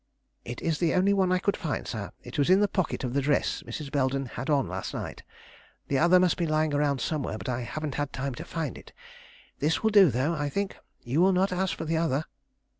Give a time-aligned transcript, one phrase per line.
[0.43, 2.09] "It is the only one I could find, sir.
[2.23, 3.91] It was in the pocket of the dress Mrs.
[3.91, 5.21] Belden had on last night.
[5.89, 8.93] The other must be lying around somewhere, but I haven't had time to find it.
[9.59, 10.75] This will do, though, I think.
[11.03, 12.25] You will not ask for the other."